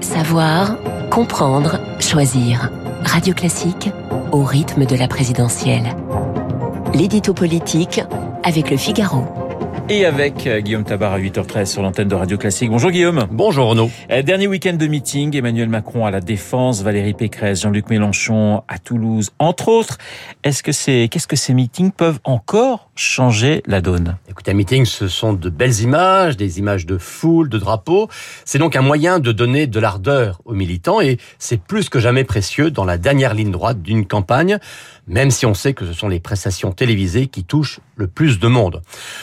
Savoir, 0.00 0.76
comprendre, 1.10 1.80
choisir. 2.00 2.70
Radio 3.04 3.34
Classique 3.34 3.90
au 4.32 4.42
rythme 4.42 4.84
de 4.84 4.96
la 4.96 5.08
présidentielle. 5.08 5.94
L'édito 6.94 7.32
politique 7.32 8.02
avec 8.42 8.70
le 8.70 8.76
Figaro. 8.76 9.35
Et 9.88 10.04
avec 10.04 10.48
euh, 10.48 10.60
Guillaume 10.60 10.82
Tabar 10.82 11.12
à 11.12 11.20
8h13 11.20 11.66
sur 11.66 11.80
l'antenne 11.80 12.08
de 12.08 12.16
Radio 12.16 12.36
Classique. 12.36 12.70
Bonjour 12.70 12.90
Guillaume. 12.90 13.28
Bonjour 13.30 13.68
Renaud. 13.68 13.88
Euh, 14.10 14.22
Dernier 14.22 14.48
week-end 14.48 14.72
de 14.72 14.88
meeting, 14.88 15.36
Emmanuel 15.36 15.68
Macron 15.68 16.04
à 16.04 16.10
la 16.10 16.20
Défense, 16.20 16.82
Valérie 16.82 17.14
Pécresse, 17.14 17.62
Jean-Luc 17.62 17.88
Mélenchon 17.88 18.64
à 18.66 18.80
Toulouse, 18.80 19.30
entre 19.38 19.68
autres. 19.68 19.98
Est-ce 20.42 20.64
que 20.64 20.72
c'est, 20.72 21.08
qu'est-ce 21.08 21.28
que 21.28 21.36
ces 21.36 21.54
meetings 21.54 21.92
peuvent 21.92 22.18
encore 22.24 22.90
changer 22.96 23.62
la 23.66 23.80
donne? 23.80 24.16
Écoutez, 24.28 24.50
un 24.50 24.54
meeting, 24.54 24.86
ce 24.86 25.06
sont 25.06 25.34
de 25.34 25.50
belles 25.50 25.80
images, 25.80 26.36
des 26.36 26.58
images 26.58 26.84
de 26.84 26.98
foule, 26.98 27.48
de 27.48 27.58
drapeaux. 27.58 28.08
C'est 28.44 28.58
donc 28.58 28.74
un 28.74 28.82
moyen 28.82 29.20
de 29.20 29.30
donner 29.30 29.68
de 29.68 29.78
l'ardeur 29.78 30.40
aux 30.46 30.54
militants 30.54 31.00
et 31.00 31.18
c'est 31.38 31.60
plus 31.60 31.88
que 31.90 32.00
jamais 32.00 32.24
précieux 32.24 32.72
dans 32.72 32.84
la 32.84 32.98
dernière 32.98 33.34
ligne 33.34 33.52
droite 33.52 33.82
d'une 33.82 34.04
campagne, 34.04 34.58
même 35.06 35.30
si 35.30 35.46
on 35.46 35.54
sait 35.54 35.74
que 35.74 35.86
ce 35.86 35.92
sont 35.92 36.08
les 36.08 36.18
prestations 36.18 36.72
télévisées 36.72 37.28
qui 37.28 37.44
touchent 37.44 37.78
le 37.94 38.08
plus 38.08 38.38
de 38.38 38.48
monde. 38.48 38.82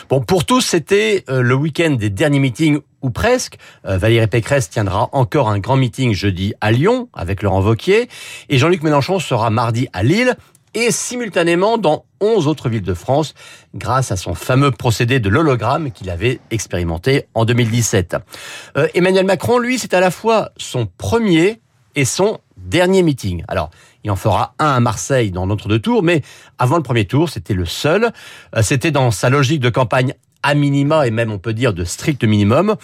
Bon, 0.10 0.22
pour 0.22 0.46
c'était 0.62 1.24
euh, 1.30 1.42
le 1.42 1.56
week-end 1.56 1.92
des 1.92 2.10
derniers 2.10 2.40
meetings 2.40 2.80
ou 3.02 3.10
presque. 3.10 3.58
Euh, 3.86 3.98
Valérie 3.98 4.28
Pécresse 4.28 4.70
tiendra 4.70 5.10
encore 5.12 5.50
un 5.50 5.60
grand 5.60 5.76
meeting 5.76 6.14
jeudi 6.14 6.54
à 6.62 6.72
Lyon 6.72 7.10
avec 7.14 7.44
Laurent 7.44 7.62
Vauquier 7.62 8.10
et 8.50 8.58
Jean-Luc 8.58 8.84
Mélenchon 8.84 9.20
sera 9.20 9.50
mardi 9.50 9.88
à 9.94 10.04
Lille 10.04 10.36
et 10.74 10.92
simultanément 10.92 11.78
dans 11.78 12.06
11 12.20 12.48
autres 12.48 12.70
villes 12.70 12.82
de 12.84 12.94
France 12.94 13.36
grâce 13.76 14.12
à 14.12 14.18
son 14.18 14.34
fameux 14.34 14.72
procédé 14.72 15.20
de 15.20 15.30
l'hologramme 15.30 15.92
qu'il 15.92 16.10
avait 16.10 16.40
expérimenté 16.52 17.28
en 17.36 17.46
2017. 17.46 18.18
Euh, 18.78 18.88
Emmanuel 18.96 19.26
Macron, 19.26 19.60
lui, 19.60 19.78
c'est 19.78 19.94
à 19.94 20.00
la 20.00 20.10
fois 20.10 20.50
son 20.58 20.88
premier 20.88 21.62
et 21.96 22.06
son 22.06 22.40
dernier 22.58 23.04
meeting. 23.04 23.44
Alors, 23.48 23.70
il 24.04 24.12
en 24.12 24.16
fera 24.16 24.56
un 24.60 24.72
à 24.72 24.80
Marseille 24.80 25.32
dans 25.32 25.48
notre 25.48 25.68
deux 25.68 25.80
tours, 25.80 26.04
mais 26.04 26.22
avant 26.58 26.78
le 26.78 26.84
premier 26.84 27.06
tour, 27.06 27.30
c'était 27.30 27.54
le 27.54 27.66
seul. 27.66 28.12
C'était 28.62 28.92
dans 28.92 29.12
sa 29.12 29.30
logique 29.30 29.62
de 29.62 29.70
campagne 29.70 30.14
à 30.44 30.54
minima 30.54 31.08
et 31.08 31.12
même 31.12 31.32
on 31.32 31.40
peut 31.40 31.54
dire 31.54 31.74
de 31.74 31.84
strict 31.84 32.24
minimum. 32.24 32.76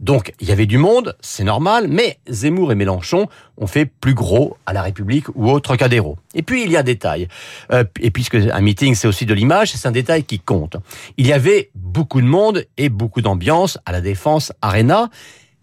Donc 0.00 0.32
il 0.40 0.48
y 0.48 0.52
avait 0.52 0.66
du 0.66 0.76
monde, 0.76 1.16
c'est 1.20 1.44
normal, 1.44 1.86
mais 1.88 2.18
Zemmour 2.28 2.72
et 2.72 2.74
Mélenchon 2.74 3.28
ont 3.56 3.66
fait 3.66 3.86
plus 3.86 4.14
gros 4.14 4.56
à 4.66 4.72
la 4.72 4.82
République 4.82 5.28
ou 5.34 5.50
au 5.50 5.60
Trocadéro. 5.60 6.18
Et 6.34 6.42
puis 6.42 6.64
il 6.64 6.70
y 6.70 6.76
a 6.76 6.80
un 6.80 6.84
détail, 6.84 7.28
euh, 7.72 7.84
et 8.00 8.10
puisque 8.10 8.34
un 8.34 8.60
meeting 8.60 8.94
c'est 8.94 9.08
aussi 9.08 9.24
de 9.24 9.34
l'image, 9.34 9.72
c'est 9.72 9.88
un 9.88 9.92
détail 9.92 10.24
qui 10.24 10.40
compte. 10.40 10.76
Il 11.16 11.26
y 11.26 11.32
avait 11.32 11.70
beaucoup 11.74 12.20
de 12.20 12.26
monde 12.26 12.64
et 12.76 12.88
beaucoup 12.88 13.22
d'ambiance 13.22 13.78
à 13.86 13.92
la 13.92 14.00
Défense 14.00 14.52
Arena, 14.60 15.10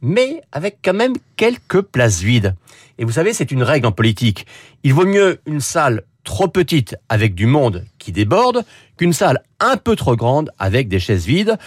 mais 0.02 0.41
avec 0.52 0.79
quand 0.83 0.94
même 0.94 1.13
quelques 1.35 1.81
places 1.81 2.22
vides. 2.22 2.55
Et 2.97 3.05
vous 3.05 3.11
savez, 3.11 3.33
c'est 3.33 3.52
une 3.52 3.63
règle 3.63 3.88
en 3.88 3.91
politique. 3.91 4.45
Il 4.83 4.94
vaut 4.94 5.05
mieux 5.05 5.39
une 5.45 5.59
salle 5.59 6.03
trop 6.23 6.47
petite 6.47 6.95
avec 7.09 7.36
du 7.36 7.45
monde 7.45 7.86
qui 7.97 8.11
déborde 8.11 8.64
qu'une 8.97 9.14
salle 9.14 9.41
un 9.59 9.77
peu 9.77 9.95
trop 9.95 10.16
grande 10.16 10.52
avec 10.59 10.88
des 10.88 11.00
chaises 11.00 11.25
vides. 11.25 11.58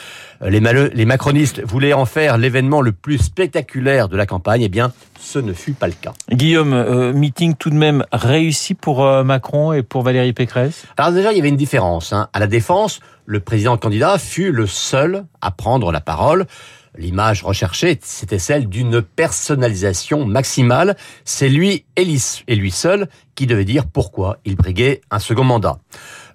Les, 0.41 0.61
les 0.61 1.05
macronistes 1.05 1.63
voulaient 1.65 1.93
en 1.93 2.05
faire 2.05 2.39
l'événement 2.39 2.81
le 2.81 2.93
plus 2.93 3.19
spectaculaire 3.19 4.09
de 4.09 4.17
la 4.17 4.27
campagne. 4.27 4.63
Eh 4.63 4.69
bien, 4.69 4.93
ce 5.19 5.39
ne 5.39 5.53
fut 5.53 5.73
pas 5.73 5.87
le 5.87 5.95
cas. 5.95 6.13
Guillaume, 6.31 6.73
euh, 6.73 7.13
meeting 7.13 7.55
tout 7.55 7.71
de 7.71 7.77
même 7.77 8.05
réussi 8.13 8.75
pour 8.75 9.05
euh, 9.05 9.25
Macron 9.25 9.73
et 9.73 9.83
pour 9.83 10.03
Valérie 10.03 10.33
Pécresse? 10.33 10.85
Alors 10.97 11.13
déjà, 11.13 11.33
il 11.33 11.37
y 11.37 11.41
avait 11.41 11.49
une 11.49 11.57
différence. 11.57 12.13
Hein. 12.13 12.29
À 12.33 12.39
la 12.39 12.47
Défense, 12.47 13.01
le 13.27 13.41
président 13.41 13.77
candidat 13.77 14.19
fut 14.19 14.53
le 14.53 14.67
seul 14.67 15.25
à 15.41 15.51
prendre 15.51 15.91
la 15.93 16.01
parole. 16.01 16.47
L'image 16.97 17.43
recherchée, 17.43 17.99
c'était 18.03 18.39
celle 18.39 18.69
d'une 18.69 19.03
personnalisation 19.03 20.27
maximale. 20.27 20.97
C'est 21.25 21.49
lui 21.49 21.85
et 21.97 22.05
lui 22.55 22.71
seul 22.71 23.09
qui 23.35 23.47
devait 23.47 23.65
dire 23.65 23.87
pourquoi 23.87 24.39
il 24.45 24.55
briguait 24.55 25.01
un 25.11 25.19
second 25.19 25.45
mandat. 25.45 25.79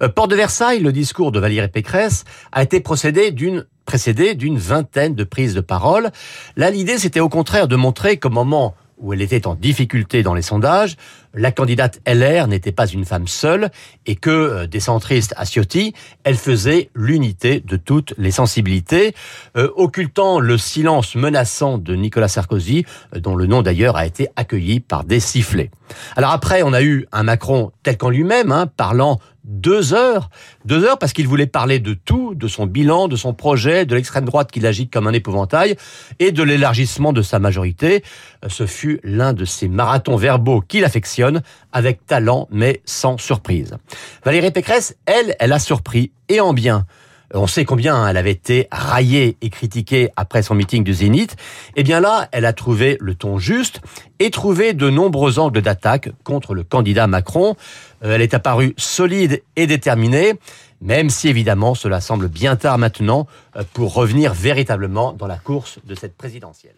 Euh, 0.03 0.09
Port 0.09 0.27
de 0.27 0.35
Versailles, 0.35 0.81
le 0.81 0.91
discours 0.91 1.31
de 1.31 1.39
Valérie 1.39 1.69
Pécresse 1.69 2.25
a 2.51 2.63
été 2.63 2.81
procédé 2.81 3.31
d'une 3.31 3.65
précédé 3.85 4.35
d'une 4.35 4.59
vingtaine 4.59 5.15
de 5.15 5.23
prises 5.23 5.55
de 5.55 5.61
parole. 5.61 6.11
Là, 6.55 6.69
l'idée, 6.69 6.99
c'était 6.99 7.21
au 7.21 7.29
contraire 7.29 7.67
de 7.67 7.75
montrer 7.75 8.17
qu'au 8.17 8.29
moment 8.29 8.75
où 8.99 9.13
elle 9.13 9.21
était 9.21 9.47
en 9.47 9.55
difficulté 9.55 10.23
dans 10.23 10.33
les 10.33 10.41
sondages, 10.41 10.95
la 11.33 11.51
candidate 11.51 12.01
LR 12.07 12.47
n'était 12.47 12.71
pas 12.71 12.87
une 12.87 13.05
femme 13.05 13.27
seule 13.27 13.69
et 14.05 14.15
que 14.15 14.29
euh, 14.29 14.67
des 14.67 14.79
centristes 14.79 15.33
à 15.37 15.45
Ciotti, 15.45 15.93
elle 16.23 16.35
faisait 16.35 16.89
l'unité 16.95 17.59
de 17.59 17.77
toutes 17.77 18.13
les 18.17 18.31
sensibilités, 18.31 19.13
euh, 19.55 19.69
occultant 19.75 20.39
le 20.39 20.57
silence 20.57 21.15
menaçant 21.15 21.77
de 21.77 21.95
Nicolas 21.95 22.27
Sarkozy, 22.27 22.85
euh, 23.15 23.19
dont 23.19 23.35
le 23.35 23.45
nom 23.45 23.61
d'ailleurs 23.61 23.95
a 23.95 24.05
été 24.05 24.27
accueilli 24.35 24.79
par 24.79 25.03
des 25.03 25.19
sifflets. 25.19 25.71
Alors 26.15 26.31
après, 26.31 26.63
on 26.63 26.73
a 26.73 26.81
eu 26.81 27.07
un 27.11 27.23
Macron 27.23 27.71
tel 27.83 27.97
qu'en 27.97 28.09
lui-même, 28.09 28.51
hein, 28.51 28.67
parlant 28.67 29.19
deux 29.49 29.93
heures, 29.93 30.29
deux 30.63 30.85
heures 30.85 30.99
parce 30.99 31.11
qu'il 31.11 31.27
voulait 31.27 31.47
parler 31.47 31.79
de 31.79 31.93
tout, 31.93 32.35
de 32.35 32.47
son 32.47 32.67
bilan, 32.67 33.07
de 33.07 33.15
son 33.15 33.33
projet, 33.33 33.85
de 33.85 33.95
l'extrême 33.95 34.25
droite 34.25 34.51
qu'il 34.51 34.65
agite 34.65 34.93
comme 34.93 35.07
un 35.07 35.13
épouvantail 35.13 35.75
et 36.19 36.31
de 36.31 36.43
l'élargissement 36.43 37.11
de 37.11 37.23
sa 37.23 37.39
majorité. 37.39 38.03
Ce 38.47 38.67
fut 38.67 38.99
l'un 39.03 39.33
de 39.33 39.45
ces 39.45 39.67
marathons 39.67 40.17
verbaux 40.17 40.61
qu'il 40.61 40.85
affectionne 40.85 41.41
avec 41.73 42.05
talent 42.05 42.47
mais 42.51 42.81
sans 42.85 43.17
surprise. 43.17 43.75
Valérie 44.23 44.51
Pécresse, 44.51 44.95
elle, 45.05 45.35
elle 45.39 45.51
a 45.51 45.59
surpris 45.59 46.11
et 46.29 46.39
en 46.39 46.53
bien. 46.53 46.85
On 47.33 47.45
sait 47.45 47.63
combien 47.63 48.07
elle 48.07 48.17
avait 48.17 48.31
été 48.31 48.67
raillée 48.71 49.37
et 49.41 49.49
critiquée 49.49 50.09
après 50.15 50.41
son 50.41 50.55
meeting 50.55 50.83
du 50.83 50.93
Zénith. 50.93 51.35
Eh 51.75 51.83
bien 51.83 51.99
là, 51.99 52.27
elle 52.31 52.45
a 52.45 52.53
trouvé 52.53 52.97
le 52.99 53.13
ton 53.13 53.37
juste 53.37 53.81
et 54.19 54.31
trouvé 54.31 54.73
de 54.73 54.89
nombreux 54.89 55.37
angles 55.37 55.61
d'attaque 55.61 56.09
contre 56.23 56.55
le 56.55 56.63
candidat 56.63 57.07
Macron. 57.07 57.55
Euh, 58.03 58.15
elle 58.15 58.21
est 58.21 58.33
apparue 58.33 58.73
solide 58.77 59.43
et 59.55 59.67
déterminée, 59.67 60.33
même 60.81 61.09
si 61.09 61.27
évidemment 61.27 61.75
cela 61.75 62.01
semble 62.01 62.29
bien 62.29 62.55
tard 62.55 62.77
maintenant 62.77 63.27
euh, 63.55 63.63
pour 63.73 63.93
revenir 63.93 64.33
véritablement 64.33 65.13
dans 65.13 65.27
la 65.27 65.37
course 65.37 65.79
de 65.85 65.93
cette 65.95 66.15
présidentielle. 66.17 66.75